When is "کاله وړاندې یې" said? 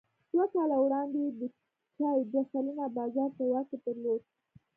0.53-1.31